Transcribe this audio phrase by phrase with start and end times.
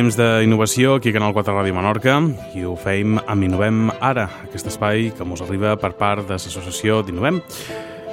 [0.00, 2.14] temps d'innovació aquí a Canal 4 Ràdio Menorca
[2.56, 7.02] i ho feim amb Innovem Ara, aquest espai que ens arriba per part de l'associació
[7.04, 7.42] d'Innovem.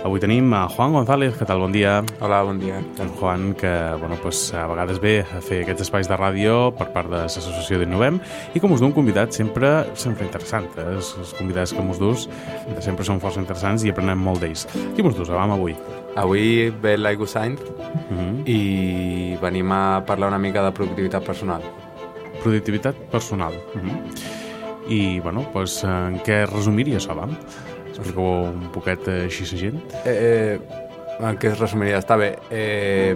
[0.04, 1.38] Avui tenim a Juan González.
[1.38, 1.62] Què tal?
[1.64, 2.02] Bon dia.
[2.20, 2.82] Hola, bon dia.
[3.00, 3.72] En Juan, que
[4.02, 7.80] bueno, pues, a vegades ve a fer aquests espais de ràdio per part de l'associació
[7.80, 8.20] d'Innovem
[8.52, 10.68] i com us du un convidat sempre sempre interessant.
[10.76, 10.90] Eh?
[10.98, 12.28] Els, els convidats que us dus
[12.84, 14.68] sempre són força interessants i aprenem molt d'ells.
[14.92, 15.78] Qui us dus, Avam, avui?
[16.18, 17.70] Avui ve l'Aigu Sainz uh
[18.10, 18.50] -huh.
[18.50, 21.62] i venim a parlar una mica de productivitat personal.
[22.44, 23.54] Productivitat personal.
[23.76, 24.90] Uh -huh.
[24.90, 27.36] I, bueno, pues, en què resumiria això, Avam?
[27.90, 29.82] Explica-ho un poquet així a gent.
[30.06, 30.60] Eh, eh,
[31.20, 32.00] en què es resumiria?
[32.00, 32.40] Està bé.
[32.50, 33.16] Eh,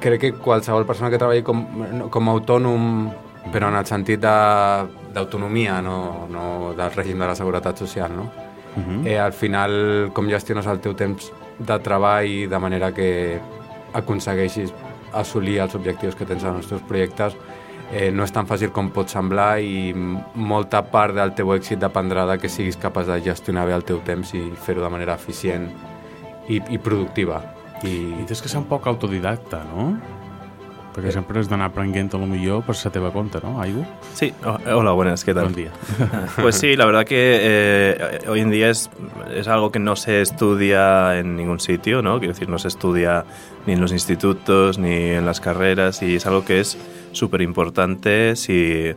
[0.00, 1.66] crec que qualsevol persona que treballi com,
[2.10, 3.10] com a autònom,
[3.52, 8.41] però en el sentit d'autonomia, no, no del règim de la seguretat social, no?
[8.76, 8.80] Uh.
[8.80, 9.06] -huh.
[9.06, 13.40] eh, al final, com gestiones el teu temps de treball de manera que
[13.92, 14.72] aconsegueixis
[15.12, 17.36] assolir els objectius que tens en els teus projectes,
[17.92, 19.92] eh, no és tan fàcil com pot semblar i
[20.34, 24.00] molta part del teu èxit dependrà de que siguis capaç de gestionar bé el teu
[24.00, 25.68] temps i fer-ho de manera eficient
[26.48, 27.42] i, i productiva.
[27.82, 28.22] I...
[28.22, 29.92] I tens que ser un poc autodidacta, no?
[30.92, 31.14] Perquè eh.
[31.14, 33.84] sempre has d'anar aprenent a lo millor per la teva compte, ¿no, Aigu?
[34.14, 35.44] Sí, hola, buenas, ¿qué tal?
[35.44, 35.72] Buen día.
[36.36, 38.90] pues sí, la verdad que eh, hoy en día es,
[39.34, 42.18] es algo que no se estudia en ningún sitio, ¿no?
[42.18, 43.24] Quiero decir, no se estudia
[43.66, 46.76] ni en los institutos ni en las carreras y es algo que es
[47.12, 48.92] súper importante si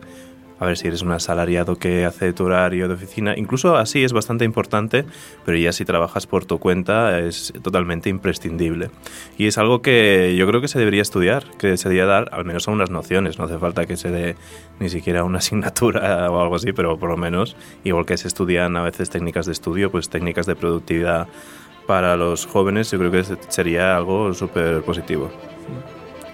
[0.60, 4.14] a ver si eres un asalariado que hace tu horario de oficina, incluso así es
[4.14, 5.06] bastante importante,
[5.46, 8.90] pero ya si trabajas por tu cuenta es totalmente imprescindible.
[9.38, 12.46] Y es algo que yo creo que se debería estudiar, que se debería dar al
[12.46, 14.36] menos a unas nociones, no hace falta que se dé
[14.80, 18.76] ni siquiera una asignatura o algo así, pero por lo menos, igual que se estudian
[18.78, 21.28] a veces técnicas de estudio, pues técnicas de productividad
[21.86, 25.30] para los jóvenes, yo creo que sería algo súper positivo.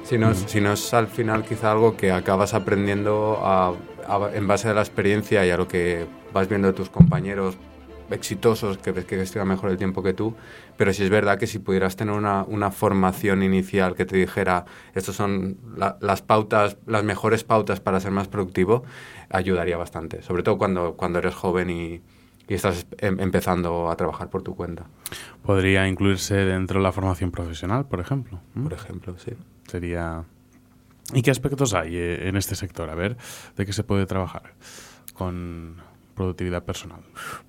[0.03, 3.73] Si no, si no es al final quizá algo que acabas aprendiendo a
[4.33, 7.57] en base a la experiencia y a lo que vas viendo de tus compañeros
[8.09, 10.35] exitosos que ves que gestionan mejor el tiempo que tú,
[10.77, 14.65] pero sí es verdad que si pudieras tener una, una formación inicial que te dijera,
[14.93, 15.57] estas son
[16.01, 18.83] las pautas, las mejores pautas para ser más productivo,
[19.29, 22.01] ayudaría bastante, sobre todo cuando, cuando eres joven y,
[22.47, 24.85] y estás em, empezando a trabajar por tu cuenta.
[25.43, 28.41] Podría incluirse dentro de la formación profesional, por ejemplo.
[28.61, 29.31] Por ejemplo, sí.
[29.67, 30.25] Sería
[31.13, 32.89] ¿Y qué aspectos hay eh, en este sector?
[32.89, 33.17] A ver,
[33.55, 34.53] ¿de qué se puede trabajar
[35.13, 35.81] con
[36.15, 36.99] productividad personal?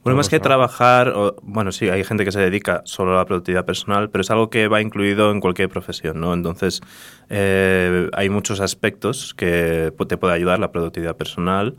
[0.02, 1.12] Bueno, más que trabajar,
[1.42, 4.50] bueno, sí, hay gente que se dedica solo a la productividad personal, pero es algo
[4.50, 6.32] que va incluido en cualquier profesión, ¿no?
[6.34, 6.80] Entonces,
[7.28, 11.76] eh, hay muchos aspectos que te puede ayudar la productividad personal.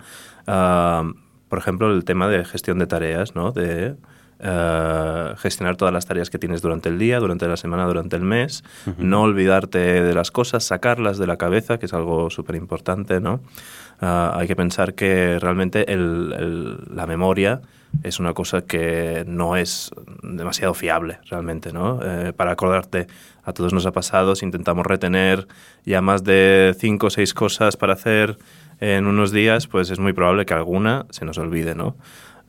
[0.47, 1.03] Ah,
[1.49, 3.51] por ejemplo, el tema de gestión de tareas, ¿no?
[3.51, 3.95] De,
[4.45, 8.23] eh, gestionar todas las tareas que tienes durante el día, durante la semana, durante el
[8.23, 8.63] mes,
[8.97, 13.39] no olvidarte de las cosas, sacarlas de la cabeza, que es algo súper importante, ¿no?
[14.01, 17.61] Eh, hay que pensar que realmente la memoria
[18.03, 19.91] es una cosa que no es
[20.23, 21.99] demasiado fiable realmente, ¿no?
[22.03, 23.07] Eh, para acordarte,
[23.45, 25.47] a todos nos ha pasado, si intentamos retener
[25.85, 28.37] ya más de cinco o seis cosas para hacer
[28.81, 31.95] en unos días, pues es muy probable que alguna se nos olvide, ¿no?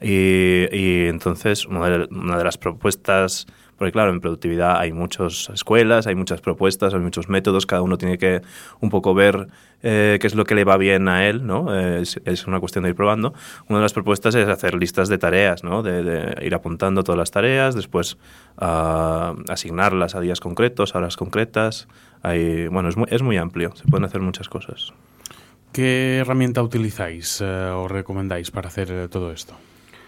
[0.00, 3.46] Y, entonces una de, las propuestas,
[3.78, 7.96] porque claro, en productividad hay muchas escuelas, hay muchas propuestas, hay muchos métodos, cada uno
[7.96, 8.42] tiene que
[8.80, 9.48] un poco ver
[9.82, 11.74] eh, qué es lo que le va bien a él, ¿no?
[11.74, 13.34] Es, una cuestión de ir probando.
[13.68, 15.82] Una de las propuestas es hacer listas de tareas, ¿no?
[15.82, 18.16] De, ir apuntando todas las tareas, después
[18.60, 21.88] uh, asignarlas a días concretos, a horas concretas.
[22.22, 24.92] Bueno, es muy, es muy amplio, se pueden hacer muchas cosas.
[25.74, 29.56] ¿Qué herramienta utilizáis eh, o recomendáis para hacer eh, todo esto?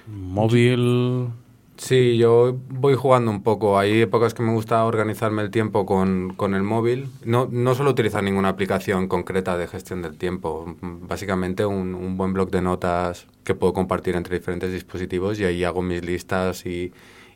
[0.06, 1.28] Móvil.
[1.76, 3.78] Sí, yo voy jugando un poco.
[3.78, 7.10] Hay épocas que me gusta organizarme el tiempo con, con el móvil.
[7.24, 10.74] No, no suelo utilizar ninguna aplicación concreta de gestión del tiempo.
[10.80, 15.82] Básicamente un, buen bloc de notas que puedo compartir entre diferentes dispositivos y ahí hago
[15.82, 16.92] mis listas y,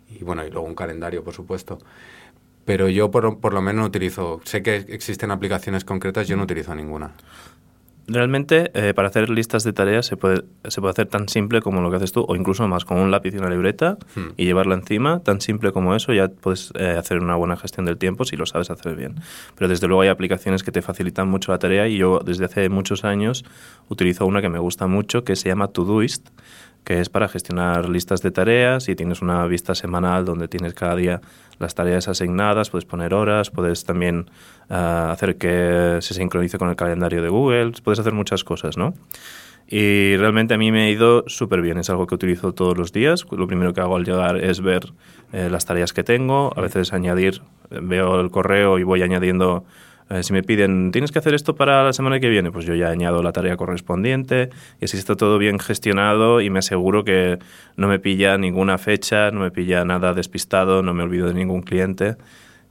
[0.08, 1.78] y bueno, y luego un calendario, por supuesto.
[2.64, 4.40] Pero yo por, por lo menos no utilizo.
[4.44, 7.12] Sé que existen aplicaciones concretas, yo no utilizo ninguna.
[8.12, 11.80] Realmente, eh, para hacer listas de tareas se puede, se puede hacer tan simple como
[11.80, 14.32] lo que haces tú, o incluso más con un lápiz y una libreta hmm.
[14.36, 15.20] y llevarla encima.
[15.20, 18.46] Tan simple como eso, ya puedes eh, hacer una buena gestión del tiempo si lo
[18.46, 19.14] sabes hacer bien.
[19.54, 22.68] Pero desde luego hay aplicaciones que te facilitan mucho la tarea y yo desde hace
[22.68, 23.44] muchos años
[23.88, 26.30] utilizo una que me gusta mucho que se llama Todoist
[26.84, 30.96] que es para gestionar listas de tareas y tienes una vista semanal donde tienes cada
[30.96, 31.20] día
[31.60, 34.30] las tareas asignadas, puedes poner horas, puedes también
[34.68, 38.94] ah, hacer que se sincronice con el calendario de Google, puedes hacer muchas cosas, ¿no?
[39.68, 42.90] Y realmente a mí me ha ido súper bien, es algo que utilizo todos los
[42.90, 43.24] días.
[43.30, 44.92] Lo primero que hago al llegar es ver
[45.32, 49.64] eh, las tareas que tengo, a veces añadir, veo el correo y voy añadiendo
[50.10, 52.74] Eh, si me piden, tienes que hacer esto para la semana que viene, pues yo
[52.74, 57.38] ya añado la tarea correspondiente y así está todo bien gestionado y me aseguro que
[57.76, 61.62] no me pilla ninguna fecha, no me pilla nada despistado, no me olvido de ningún
[61.62, 62.16] cliente.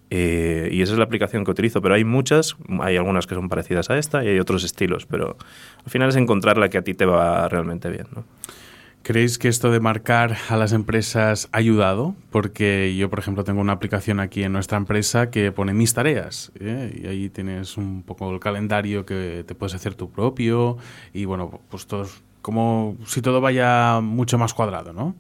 [0.09, 3.47] Eh, y esa es la aplicación que utilizo, pero hay muchas, hay algunas que son
[3.47, 5.38] parecidas a esta y hay otros estilos, pero
[5.85, 8.07] al final es encontrar la que a ti te va realmente bien.
[8.13, 8.25] ¿no?
[9.01, 12.15] ¿Creéis que esto de marcar a las empresas ha ayudado?
[12.31, 16.51] Porque yo, por ejemplo, tengo una aplicación aquí en nuestra empresa que pone mis tareas
[16.59, 17.01] ¿eh?
[17.03, 20.77] y ahí tienes un poco el calendario que te puedes hacer tu propio
[21.13, 22.07] y bueno, pues todo,
[22.41, 25.15] como si todo vaya mucho más cuadrado, ¿no?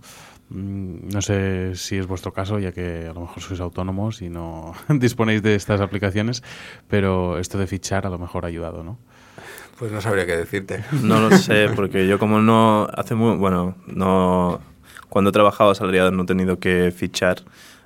[0.49, 4.29] Mm, no sé si es vuestro caso, ya que a lo mejor sois autónomos y
[4.29, 6.43] no disponéis de estas aplicaciones,
[6.87, 8.97] pero esto de fichar a lo mejor ha ayudado, ¿no?
[9.79, 10.83] Pues no sabría qué decirte.
[11.01, 14.59] No lo sé, porque yo como no hace muy, bueno, no
[15.07, 17.37] cuando he trabajado asalariado no he tenido que fichar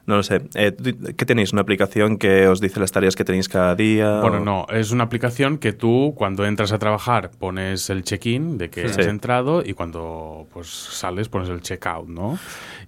[0.05, 0.41] no lo sé.
[0.55, 0.75] Eh,
[1.15, 1.53] ¿Qué tenéis?
[1.53, 4.19] ¿Una aplicación que os dice las tareas que tenéis cada día?
[4.19, 4.65] Bueno, no.
[4.69, 8.97] Es una aplicación que tú, cuando entras a trabajar, pones el check-in de que has
[8.97, 12.37] entrado y cuando pues sales, pones el check-out, ¿no?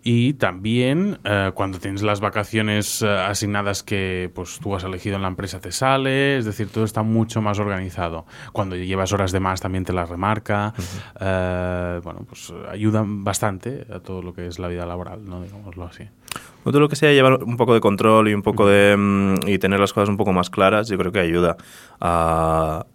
[0.04, 5.22] Y también eh, cuando tienes las vacaciones eh, asignadas que pues tú has elegido en
[5.22, 6.38] la empresa te sale.
[6.38, 8.26] Es decir, todo está mucho más organizado.
[8.52, 10.74] Cuando llevas horas de más también te las remarca.
[11.18, 15.42] bueno, pues ayuda bastante a todo lo que es la vida laboral, ¿no?
[15.42, 16.10] Digámoslo así.
[16.72, 19.60] Todo lo que sea llevar un poco de control y un poco de mm, y
[19.60, 21.58] tener las cosas un poco más claras, yo creo que ayuda.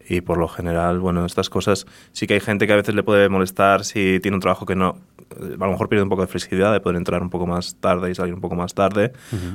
[0.08, 3.02] y por lo general, bueno, estas cosas sí que hay gente que a veces le
[3.02, 4.96] puede molestar si tiene un trabajo que no,
[5.30, 8.10] a lo mejor pierde un poco de flexibilidad de poder entrar un poco más tarde
[8.10, 9.12] y salir un poco más tarde.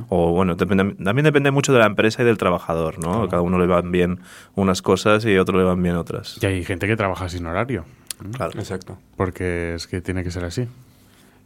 [0.10, 3.28] O bueno, también depende mucho de la empresa y del trabajador, ¿no?
[3.28, 4.22] Cada uno le van bien
[4.56, 6.40] unas cosas y a otro le van bien otras.
[6.42, 7.86] Y hay gente que trabaja sin horario.
[8.32, 8.58] Claro.
[8.58, 8.98] Exacto.
[9.18, 10.68] Porque es que tiene que ser así.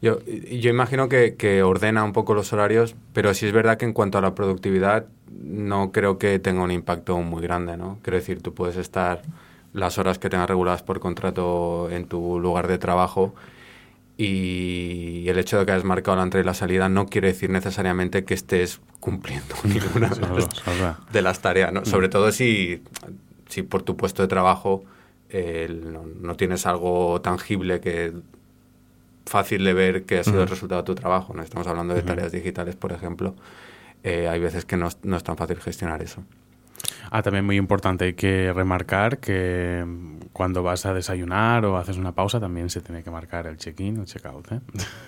[0.02, 3.86] Yo, yo imagino que, que, ordena un poco los horarios, pero sí es verdad que
[3.86, 8.00] en cuanto a la productividad no creo que tenga un impacto muy grande, ¿no?
[8.02, 9.22] Quiero decir, tú puedes estar
[9.74, 13.34] las horas que tengas reguladas por contrato en tu lugar de trabajo
[14.18, 17.50] y el hecho de que hayas marcado la entrada y la salida no quiere decir
[17.50, 20.12] necesariamente que estés cumpliendo ninguna
[21.12, 21.86] de las tareas, ¿no?
[21.86, 22.12] Sobre mm.
[22.12, 22.84] todo si,
[23.48, 24.84] si por tu puesto de trabajo
[25.32, 28.12] no, no, tienes algo tangible que
[29.30, 31.34] fácil de ver que ha sido el resultado de tu trabajo.
[31.34, 31.44] ¿no?
[31.44, 33.36] Estamos hablando de tareas digitales, por ejemplo.
[34.04, 36.24] Eh, hay veces que no, es tan fácil gestionar eso.
[37.12, 39.84] Ah, también muy importante, hay que remarcar que
[40.32, 44.00] cuando vas a desayunar o haces una pausa también se tiene que marcar el check-in
[44.00, 44.52] o check-out.
[44.52, 44.60] ¿eh?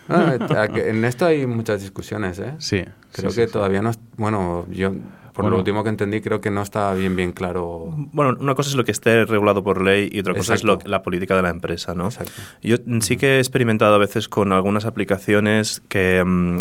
[0.09, 2.55] Ah, en esto hay muchas discusiones, ¿eh?
[2.57, 2.83] Sí.
[3.13, 3.91] Creo que todavía no...
[4.17, 4.91] Bueno, yo
[5.33, 7.89] por lo último que entendí, creo que no está bien, bien claro.
[8.11, 10.79] Bueno, una cosa es lo que esté regulado por ley y otra cosa es lo,
[10.85, 12.05] la política de la empresa, ¿no?
[12.05, 12.33] Exacto.
[12.61, 16.57] Yo sí que he experimentado a veces con algunas aplicaciones que, mm,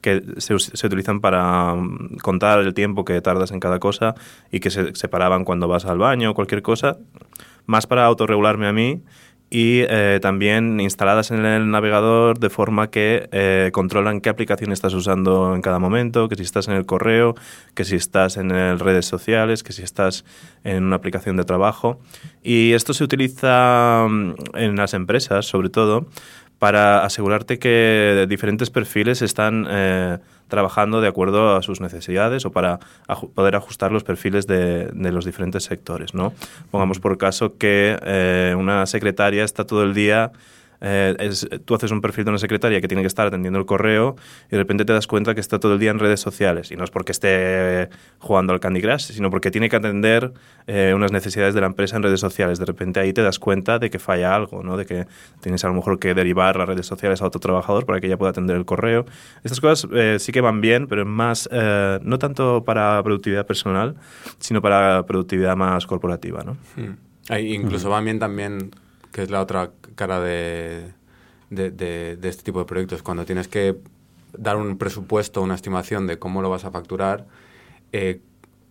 [0.00, 4.14] que se, se, utilizan para mm, contar el tiempo que tardas en cada cosa
[4.50, 6.98] y que se separaban cuando vas al baño o cualquier cosa,
[7.66, 9.02] más para autorregularme a mí
[9.50, 14.92] y eh, también instaladas en el navegador de forma que eh, controlan qué aplicación estás
[14.92, 17.34] usando en cada momento, que si estás en el correo,
[17.74, 20.24] que si estás en redes sociales, que si estás
[20.64, 21.98] en una aplicación de trabajo.
[22.42, 26.08] Y esto se utiliza mm, en las empresas, sobre todo,
[26.58, 30.18] para asegurarte que diferentes perfiles están eh,
[30.48, 32.80] trabajando de acuerdo a sus necesidades o para
[33.34, 36.14] poder ajustar los perfiles de, los diferentes sectores.
[36.14, 36.32] ¿no?
[36.70, 40.32] Pongamos por caso que eh, una secretaria está todo el día
[40.80, 43.66] eh, es, tú haces un perfil de una secretaria que tiene que estar atendiendo el
[43.66, 44.16] correo
[44.46, 46.70] y de repente te das cuenta que está todo el día en redes sociales.
[46.70, 50.32] Y no es porque esté jugando al Candy Crush, sino porque tiene que atender
[50.66, 52.58] eh, unas necesidades de la empresa en redes sociales.
[52.58, 54.76] De repente ahí te das cuenta de que falla algo, ¿no?
[54.76, 55.06] de que
[55.40, 58.16] tienes a lo mejor que derivar las redes sociales a otro trabajador para que ella
[58.16, 59.06] pueda atender el correo.
[59.42, 61.48] Estas cosas eh, sí que van bien, pero es más,
[62.02, 63.96] no tanto para productividad personal,
[64.38, 66.42] sino para productividad más corporativa.
[66.44, 66.56] ¿no?
[66.76, 67.38] Hmm.
[67.38, 68.70] incluso van bien también
[69.12, 70.92] que es la otra cara de,
[71.50, 73.02] de, este tipo de proyectos.
[73.02, 73.76] Cuando tienes que
[74.36, 77.26] dar un presupuesto, una estimación de cómo lo vas a facturar,
[77.92, 78.20] eh,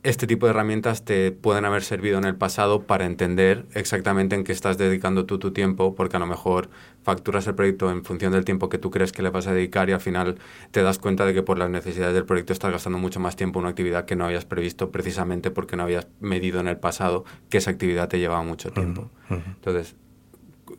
[0.04, 4.46] este tipo de herramientas te pueden haber servido en el pasado para entender exactamente en
[4.46, 6.70] qué estás dedicando tú tu tiempo, porque a lo mejor
[7.04, 9.90] facturas el proyecto en función del tiempo que tú crees que le vas a dedicar
[9.90, 10.38] y al final
[10.72, 13.60] te das cuenta de que por las necesidades del proyecto estás gastando mucho más tiempo
[13.60, 17.26] en una actividad que no habías previsto precisamente porque no habías medido en el pasado
[17.50, 19.10] que esa actividad te llevaba mucho tiempo.
[19.30, 19.96] Entonces,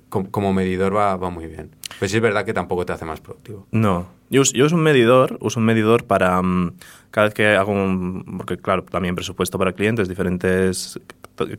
[0.09, 1.71] como, medidor va, va, muy bien.
[1.99, 3.67] Pues sí es verdad que tampoco te hace más productivo.
[3.71, 4.07] No.
[4.31, 6.73] Yo, yo uso un medidor, uso un medidor para mm,
[7.11, 8.37] cada vez que hago un...
[8.39, 11.01] Porque claro, también presupuesto para clientes, diferentes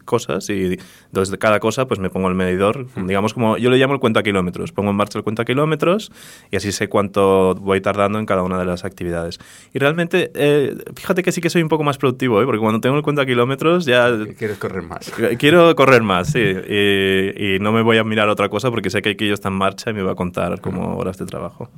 [0.05, 3.77] cosas y entonces de cada cosa pues me pongo el medidor, digamos como yo le
[3.77, 6.11] llamo el cuenta kilómetros, pongo en marcha el cuenta kilómetros
[6.51, 9.39] y así sé cuánto voy tardando en cada una de las actividades.
[9.73, 12.45] Y realmente, eh, fíjate que sí que soy un poco más productivo, ¿eh?
[12.45, 14.09] porque cuando tengo el cuenta kilómetros ya...
[14.37, 15.11] Quieres correr más.
[15.37, 19.01] Quiero correr más, sí, y, y, no me voy a mirar otra cosa porque sé
[19.01, 21.69] que aquello está en marcha y me va a contar como horas de trabajo.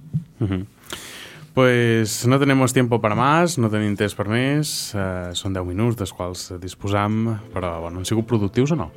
[0.41, 0.65] -huh.
[1.53, 5.98] Pues no tenemos tiempo para más, no tenim temps per més, uh, són 10 minuts
[6.00, 8.88] dels quals disposam, però bueno, han sigut productius o no?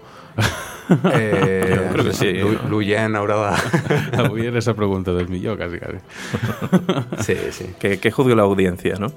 [1.10, 2.30] Eh, Jo crec que sí.
[2.70, 3.82] L'oient haurà de...
[4.22, 5.98] Avui era esa pregunta del millor, quasi, quasi.
[7.26, 7.68] Sí, sí.
[7.80, 9.10] Que, que juzgue la audiencia, no?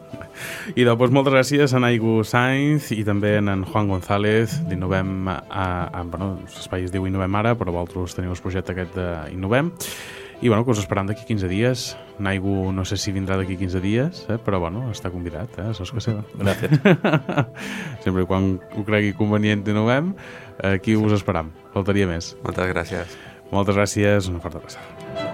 [0.73, 5.39] I doncs moltes gràcies a Naigu Sainz i també a en Juan González d'Innovem, a,
[5.53, 9.75] a, bueno, l'espai es diu Innovem ara, però vosaltres teniu el projecte aquest d'Innovem.
[10.39, 11.85] I bueno, que us esperam d'aquí 15 dies.
[12.21, 14.37] Naigu no sé si vindrà d'aquí 15 dies, eh?
[14.37, 15.71] però bueno, està convidat, eh?
[15.73, 16.21] Saps que seva.
[16.37, 16.77] Gràcies.
[18.05, 20.13] Sempre i quan ho cregui convenient Innovem,
[20.61, 21.49] aquí us esperam.
[21.73, 22.35] Faltaria més.
[22.45, 23.17] Moltes gràcies.
[23.49, 25.26] Moltes gràcies, una forta passada.